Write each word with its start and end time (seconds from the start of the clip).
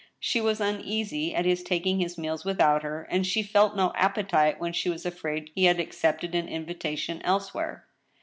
She 0.19 0.41
was 0.41 0.59
uneasy 0.59 1.35
at 1.35 1.45
his 1.45 1.61
taking 1.61 1.99
his 1.99 2.17
meals 2.17 2.43
without 2.43 2.81
her; 2.81 3.03
and 3.11 3.23
she 3.23 3.43
felt 3.43 3.75
no 3.75 3.93
appetite 3.95 4.59
when 4.59 4.73
she 4.73 4.89
was 4.89 5.05
afraid 5.05 5.51
he 5.53 5.65
had 5.65 5.79
accepted 5.79 6.33
an 6.33 6.47
invitation 6.49 7.21
elsewhere. 7.21 7.85